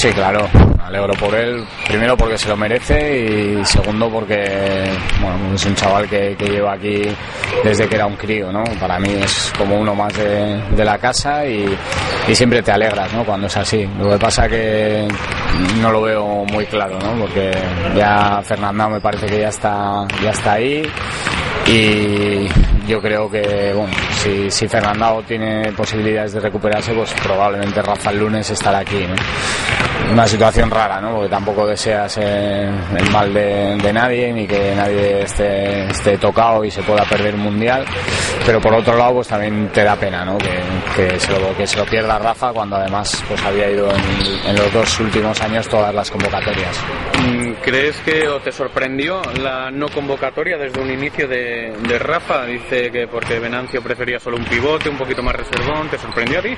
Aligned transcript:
Sí, 0.00 0.08
claro, 0.12 0.48
me 0.78 0.84
alegro 0.84 1.12
por 1.12 1.34
él. 1.34 1.62
Primero 1.86 2.16
porque 2.16 2.38
se 2.38 2.48
lo 2.48 2.56
merece 2.56 3.58
y 3.58 3.64
segundo 3.66 4.08
porque 4.08 4.90
bueno, 5.20 5.54
es 5.54 5.66
un 5.66 5.74
chaval 5.74 6.08
que, 6.08 6.34
que 6.38 6.46
lleva 6.46 6.72
aquí 6.72 7.02
desde 7.62 7.86
que 7.86 7.96
era 7.96 8.06
un 8.06 8.16
crío, 8.16 8.50
¿no? 8.50 8.64
Para 8.80 8.98
mí 8.98 9.10
es 9.10 9.52
como 9.58 9.78
uno 9.78 9.94
más 9.94 10.10
de, 10.16 10.58
la 10.82 10.96
casa 10.96 11.44
y, 11.44 11.76
siempre 12.32 12.62
te 12.62 12.72
alegras, 12.72 13.12
¿no? 13.12 13.26
Cuando 13.26 13.46
es 13.46 13.56
así. 13.58 13.86
Lo 13.98 14.08
que 14.08 14.16
pasa 14.16 14.48
que 14.48 15.06
no 15.82 15.92
lo 15.92 16.00
veo 16.00 16.46
muy 16.46 16.64
claro, 16.64 16.98
¿no? 16.98 17.20
Porque 17.20 17.50
ya 17.94 18.40
Fernando 18.42 18.88
me 18.88 19.00
parece 19.02 19.26
que 19.26 19.40
ya 19.40 19.48
está, 19.48 20.06
ya 20.22 20.30
está 20.30 20.52
ahí 20.54 20.82
y 21.66 22.48
yo 22.90 23.00
creo 23.00 23.30
que 23.30 23.72
si, 24.14 24.50
si 24.50 24.66
Fernandao 24.66 25.22
tiene 25.22 25.72
posibilidades 25.72 26.32
de 26.32 26.40
recuperarse, 26.40 26.92
pues 26.92 27.14
probablemente 27.22 27.80
Rafa 27.80 28.10
el 28.10 28.18
lunes 28.18 28.50
estará 28.50 28.80
aquí. 28.80 29.06
Una 30.10 30.26
situación 30.26 30.68
rara, 30.70 31.00
¿no? 31.00 31.14
porque 31.14 31.28
tampoco 31.28 31.66
deseas 31.68 32.16
el 32.16 33.10
mal 33.12 33.32
de, 33.32 33.92
nadie 33.92 34.32
ni 34.32 34.44
que 34.44 34.74
nadie 34.74 35.22
esté, 35.22 35.84
esté, 35.84 36.18
tocado 36.18 36.64
y 36.64 36.70
se 36.70 36.82
pueda 36.82 37.04
perder 37.04 37.34
un 37.34 37.42
mundial, 37.42 37.84
pero 38.44 38.60
por 38.60 38.74
otro 38.74 38.96
lado 38.96 39.14
pues 39.14 39.28
también 39.28 39.68
te 39.68 39.84
da 39.84 39.94
pena 39.94 40.26
que, 40.38 41.06
que, 41.10 41.20
se 41.20 41.38
lo, 41.38 41.56
que 41.56 41.66
se 41.66 41.76
lo 41.78 41.84
pierda 41.84 42.18
Rafa 42.18 42.52
cuando 42.52 42.76
además 42.76 43.22
pues 43.28 43.40
había 43.44 43.70
ido 43.70 43.88
en, 43.88 44.48
en 44.48 44.56
los 44.56 44.72
dos 44.72 44.98
últimos 44.98 45.40
años 45.42 45.68
todas 45.68 45.94
las 45.94 46.10
convocatorias. 46.10 46.76
¿Crees 47.62 47.96
que 47.98 48.26
o 48.26 48.40
te 48.40 48.50
sorprendió 48.50 49.20
la 49.40 49.70
no 49.70 49.88
convocatoria 49.88 50.56
desde 50.56 50.80
un 50.80 50.90
inicio 50.90 51.28
de, 51.28 51.72
de 51.86 51.98
Rafa? 51.98 52.46
Dice 52.46 52.79
que 52.88 53.06
porque 53.06 53.38
Venancio 53.38 53.82
prefería 53.82 54.18
solo 54.18 54.36
un 54.36 54.44
pivote, 54.44 54.88
un 54.88 54.96
poquito 54.96 55.22
más 55.22 55.34
reservón. 55.34 55.88
¿Te 55.90 55.98
sorprendió 55.98 56.38
a 56.38 56.42
ti? 56.42 56.54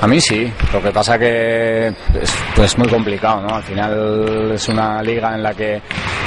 A 0.00 0.06
mí 0.06 0.20
sí, 0.20 0.50
lo 0.72 0.82
que 0.82 0.90
pasa 0.90 1.18
que 1.18 1.88
es 1.88 2.36
pues 2.54 2.76
muy 2.78 2.88
complicado, 2.88 3.42
¿no? 3.42 3.54
Al 3.54 3.62
final 3.62 4.52
es 4.52 4.68
una 4.68 5.02
liga 5.02 5.34
en 5.34 5.42
la 5.42 5.54
que 5.54 5.80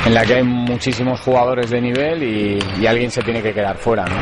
en 0.06 0.14
la 0.14 0.26
que 0.26 0.36
hay 0.36 0.44
muchísimos 0.44 1.20
jugadores 1.22 1.70
de 1.70 1.82
nivel 1.82 2.24
y, 2.24 2.60
y 2.80 2.88
alguien 2.88 3.12
se 3.12 3.22
tiene 3.22 3.42
que 3.42 3.54
quedar 3.54 3.78
fuera, 3.78 4.06
¿no? 4.06 4.18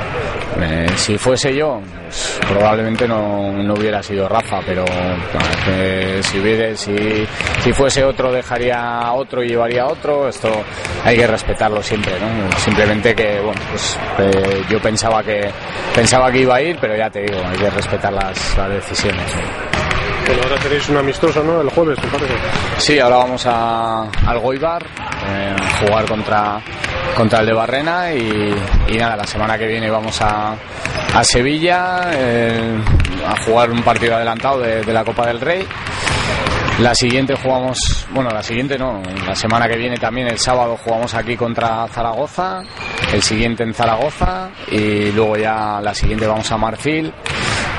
Eh, 0.59 0.87
si 0.95 1.17
fuese 1.17 1.55
yo, 1.55 1.79
pues, 2.01 2.39
probablemente 2.47 3.07
no, 3.07 3.51
no, 3.51 3.73
hubiera 3.75 4.01
sido 4.01 4.27
Rafa, 4.27 4.59
pero 4.65 4.83
eh, 5.69 6.19
si, 6.23 6.39
hubiera, 6.39 6.75
si, 6.75 7.27
si 7.61 7.73
fuese 7.73 8.03
otro 8.03 8.31
dejaría 8.31 8.79
a 8.79 9.13
otro 9.13 9.43
y 9.43 9.49
llevaría 9.49 9.83
a 9.83 9.87
otro, 9.87 10.27
esto 10.27 10.49
hay 11.03 11.15
que 11.15 11.27
respetarlo 11.27 11.83
siempre, 11.83 12.13
¿no? 12.19 12.51
Simplemente 12.57 13.13
que, 13.13 13.39
bueno, 13.39 13.61
pues 13.69 13.99
eh, 14.19 14.63
yo 14.69 14.79
pensaba 14.87 15.21
que 15.21 15.51
pensaba 15.93 16.31
que 16.31 16.39
iba 16.39 16.55
a 16.55 16.61
ir, 16.61 16.77
pero 16.79 16.95
ya 16.95 17.09
te 17.09 17.19
digo, 17.19 17.41
hay 17.45 17.57
que 17.57 17.69
respetar 17.69 18.13
las, 18.13 18.57
las 18.57 18.69
decisiones. 18.69 19.25
Bueno, 20.25 20.41
ahora 20.43 20.55
tenéis 20.63 20.87
un 20.87 20.97
amistoso, 20.97 21.43
¿no? 21.43 21.59
El 21.59 21.69
jueves, 21.69 21.99
¿te 21.99 22.07
parece? 22.07 22.33
Sí, 22.77 22.97
ahora 22.97 23.17
vamos 23.17 23.45
a, 23.45 24.03
al 24.03 24.39
Goibar 24.39 24.81
eh, 24.83 25.55
a 25.59 25.85
jugar 25.85 26.05
contra, 26.05 26.61
contra 27.17 27.41
el 27.41 27.47
de 27.47 27.53
Barrena 27.53 28.13
y, 28.13 28.55
y, 28.87 28.97
nada, 28.97 29.17
la 29.17 29.27
semana 29.27 29.57
que 29.57 29.67
viene 29.67 29.89
vamos 29.89 30.21
a, 30.21 30.55
a 31.13 31.23
Sevilla 31.25 32.09
eh, 32.13 32.77
a 33.27 33.43
jugar 33.43 33.69
un 33.69 33.83
partido 33.83 34.15
adelantado 34.15 34.61
de, 34.61 34.83
de 34.83 34.93
la 34.93 35.03
Copa 35.03 35.27
del 35.27 35.41
Rey. 35.41 35.67
La 36.79 36.93
siguiente 36.93 37.33
jugamos, 37.35 38.05
bueno, 38.11 38.29
la 38.29 38.43
siguiente 38.43 38.77
no, 38.77 39.01
la 39.25 39.35
semana 39.35 39.67
que 39.67 39.77
viene 39.77 39.97
también, 39.97 40.27
el 40.27 40.37
sábado 40.37 40.77
jugamos 40.77 41.11
aquí 41.15 41.35
contra 41.35 41.87
Zaragoza, 41.87 42.61
el 43.11 43.23
siguiente 43.23 43.63
en 43.63 43.73
Zaragoza 43.73 44.51
y 44.71 45.11
luego 45.11 45.37
ya 45.37 45.81
la 45.81 45.95
siguiente 45.95 46.27
vamos 46.27 46.51
a 46.51 46.57
Marfil, 46.57 47.11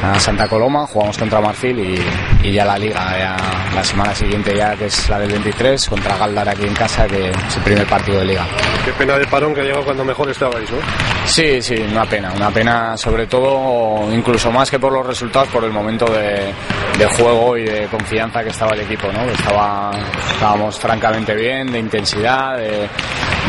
a 0.03 0.19
Santa 0.19 0.49
Coloma, 0.49 0.85
jugamos 0.89 1.17
contra 1.17 1.41
Marfil 1.41 1.79
y, 1.79 2.49
y 2.49 2.53
ya 2.53 2.65
la 2.65 2.77
liga, 2.77 3.17
ya 3.17 3.37
la 3.73 3.85
semana 3.85 4.13
siguiente 4.17 4.57
ya 4.57 4.75
que 4.75 4.87
es 4.87 5.09
la 5.09 5.21
del 5.21 5.31
23 5.31 5.89
contra 5.89 6.17
Galdar 6.17 6.49
aquí 6.49 6.65
en 6.65 6.75
casa, 6.75 7.07
que 7.07 7.31
es 7.31 7.57
el 7.57 7.63
primer 7.63 7.87
partido 7.87 8.19
de 8.19 8.25
liga. 8.27 8.47
Qué 8.85 8.93
pena 8.95 9.17
de 9.17 9.27
parón 9.29 9.55
que 9.55 9.61
ha 9.61 9.65
llegado 9.65 9.85
cuando 9.85 10.05
mejor 10.05 10.29
estabais, 10.29 10.69
¿no? 10.73 10.79
Sí, 11.25 11.63
sí, 11.63 11.77
una 11.77 12.05
pena, 12.05 12.33
una 12.33 12.51
pena 12.51 12.97
sobre 12.97 13.29
todo, 13.29 14.13
incluso 14.13 14.51
más 14.51 14.69
que 14.69 14.81
por 14.81 14.93
los 14.93 15.07
resultados, 15.07 15.49
por 15.49 15.63
el 15.63 15.71
momento 15.71 16.07
de, 16.07 16.53
de 16.99 17.07
juego 17.07 17.57
y 17.57 17.65
de 17.65 17.87
confianza 17.87 18.43
que 18.43 18.51
estaba 18.51 18.75
el 18.75 18.81
equipo, 18.81 19.07
¿no? 19.13 19.23
Estaba, 19.31 19.91
estábamos 20.33 20.79
francamente 20.79 21.35
bien, 21.35 21.71
de 21.71 21.79
intensidad, 21.79 22.59
de, 22.59 22.89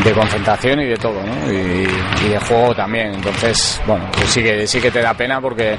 de 0.04 0.12
concentración 0.12 0.80
y 0.80 0.86
de 0.86 0.96
todo, 0.96 1.22
¿no? 1.22 1.52
Y, 1.52 1.86
y, 2.26 2.28
de 2.28 2.38
juego 2.38 2.74
también. 2.74 3.14
Entonces, 3.14 3.80
bueno, 3.86 4.08
pues 4.12 4.28
sí 4.28 4.42
que, 4.42 4.66
sí 4.66 4.80
que 4.80 4.90
te 4.90 5.00
da 5.00 5.14
pena 5.14 5.40
porque 5.40 5.76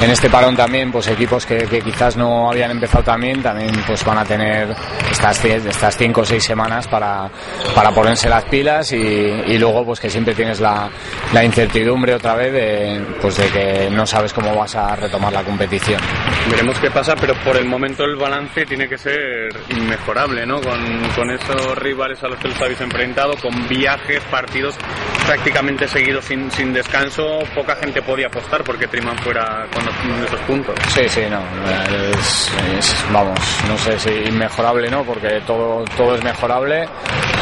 en 0.00 0.10
este 0.10 0.30
parón 0.30 0.56
también, 0.56 0.92
pues 0.92 1.08
equipos 1.08 1.44
que, 1.46 1.58
que 1.58 1.80
quizás 1.80 2.16
no 2.16 2.50
habían 2.50 2.70
empezado 2.70 3.04
también, 3.04 3.42
también 3.42 3.72
pues 3.86 4.04
van 4.04 4.18
a 4.18 4.24
tener 4.24 4.74
estas, 5.10 5.44
estas 5.44 5.96
cinco 5.96 6.22
o 6.22 6.24
seis 6.24 6.44
semanas 6.44 6.86
para, 6.88 7.28
para 7.74 7.90
ponerse 7.90 8.28
las 8.28 8.44
pilas 8.44 8.92
y, 8.92 8.96
y 8.96 9.58
luego 9.58 9.84
pues 9.84 10.00
que 10.00 10.10
siempre 10.10 10.34
tienes 10.34 10.60
la, 10.60 10.88
la 11.32 11.44
incertidumbre 11.44 12.14
otra 12.14 12.34
vez 12.34 12.52
de, 12.52 13.04
pues 13.20 13.36
de 13.36 13.46
que 13.48 13.90
no 13.90 14.06
sabes 14.06 14.32
cómo 14.32 14.54
vas 14.54 14.74
a 14.76 14.94
retomar 14.96 15.32
la 15.32 15.42
competición. 15.42 16.00
Veremos 16.50 16.78
qué 16.78 16.90
pasa, 16.90 17.14
pero 17.16 17.34
por 17.42 17.56
el 17.56 17.66
momento 17.66 18.04
el 18.04 18.16
balance 18.16 18.66
tiene 18.66 18.88
que 18.88 18.98
ser 18.98 19.48
inmejorable, 19.70 20.46
¿no? 20.46 20.60
Con, 20.60 20.80
con 21.16 21.30
esos 21.30 21.78
rivales 21.78 22.22
a 22.22 22.28
los 22.28 22.38
que 22.38 22.48
los 22.48 22.60
habéis 22.60 22.80
enfrentado, 22.80 23.34
con 23.36 23.63
viajes, 23.68 24.22
partidos 24.30 24.76
prácticamente 25.26 25.88
seguidos 25.88 26.24
sin, 26.26 26.50
sin 26.50 26.72
descanso, 26.72 27.40
poca 27.54 27.76
gente 27.76 28.02
podía 28.02 28.26
apostar 28.26 28.62
porque 28.62 28.86
Triman 28.86 29.16
fuera 29.18 29.66
con 29.72 29.82
esos 30.24 30.40
puntos. 30.40 30.74
Sí, 30.88 31.08
sí, 31.08 31.22
no. 31.30 31.40
Es, 32.10 32.52
es, 32.78 33.04
vamos, 33.12 33.38
no 33.68 33.76
sé 33.78 33.98
si 33.98 34.10
inmejorable 34.10 34.90
no, 34.90 35.02
porque 35.04 35.40
todo, 35.46 35.84
todo 35.96 36.14
es 36.14 36.24
mejorable, 36.24 36.86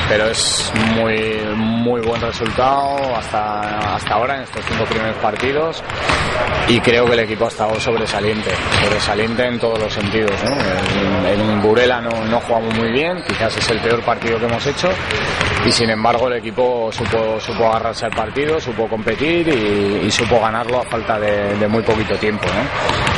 pero 0.08 0.26
es 0.26 0.72
muy, 0.94 1.40
muy 1.82 2.00
buen 2.00 2.20
resultado 2.20 3.16
hasta, 3.16 3.94
hasta 3.96 4.14
ahora 4.14 4.36
en 4.36 4.42
estos 4.42 4.64
cinco 4.66 4.84
primeros 4.84 5.16
partidos 5.16 5.82
y 6.68 6.78
creo 6.80 7.06
que 7.06 7.14
el 7.14 7.20
equipo 7.20 7.46
ha 7.46 7.48
estado 7.48 7.78
sobresaliente, 7.80 8.50
sobresaliente 8.84 9.46
en 9.46 9.58
todos 9.58 9.80
los 9.80 9.92
sentidos. 9.92 10.32
En, 11.26 11.60
Burela 11.60 12.00
no, 12.00 12.10
no 12.26 12.40
jugamos 12.40 12.74
muy 12.76 12.90
bien, 12.90 13.22
quizás 13.26 13.56
es 13.56 13.70
el 13.70 13.78
peor 13.80 14.02
partido 14.02 14.38
que 14.38 14.46
hemos 14.46 14.66
hecho 14.66 14.88
y 15.64 15.70
sin 15.70 15.90
embargo 15.90 16.28
el 16.28 16.38
equipo 16.38 16.90
supo, 16.90 17.38
supo 17.38 17.66
agarrarse 17.66 18.06
al 18.06 18.12
partido, 18.12 18.60
supo 18.60 18.88
competir 18.88 19.48
y, 19.48 20.10
supo 20.10 20.40
ganarlo 20.40 20.80
a 20.80 20.84
falta 20.84 21.18
de, 21.18 21.68
muy 21.68 21.82
poquito 21.82 22.14
tiempo. 22.16 22.46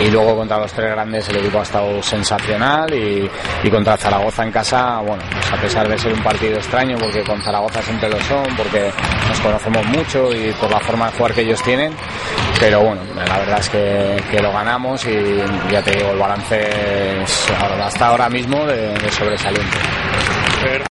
Y 0.00 0.10
luego 0.10 0.36
contra 0.36 0.58
los 0.58 0.72
tres 0.72 0.90
grandes 0.90 1.28
el 1.28 1.36
equipo 1.38 1.58
ha 1.60 1.62
estado 1.62 2.02
sensacional 2.02 2.92
y, 2.92 3.28
y 3.62 3.70
contra 3.70 3.96
Zaragoza 3.96 4.44
en 4.44 4.52
casa, 4.52 5.00
bueno, 5.00 5.22
pues 5.32 5.52
a 5.52 5.56
pesar 5.56 5.88
de 5.88 5.98
ser 5.98 6.12
un 6.12 6.22
partido 6.22 6.56
extraño, 6.56 6.96
porque 6.98 7.22
con 7.24 7.40
Zaragoza 7.42 7.82
siempre 7.82 8.08
lo 8.08 8.20
son, 8.20 8.53
porque 8.56 8.90
nos 9.28 9.40
conocemos 9.40 9.86
mucho 9.86 10.32
y 10.32 10.52
por 10.52 10.70
la 10.70 10.80
forma 10.80 11.10
de 11.10 11.16
jugar 11.16 11.34
que 11.34 11.42
ellos 11.42 11.62
tienen, 11.62 11.92
pero 12.60 12.80
bueno, 12.80 13.02
la 13.14 13.38
verdad 13.38 13.58
es 13.60 13.68
que, 13.68 14.22
que 14.30 14.40
lo 14.40 14.52
ganamos 14.52 15.04
y 15.06 15.42
ya 15.70 15.82
te 15.82 15.92
digo, 15.92 16.10
el 16.10 16.18
balance 16.18 17.22
es 17.22 17.50
hasta 17.50 18.06
ahora 18.06 18.28
mismo 18.28 18.64
de, 18.66 18.94
de 18.98 19.10
sobresaliente. 19.10 19.78